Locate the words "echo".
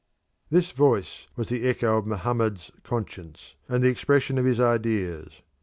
1.69-1.95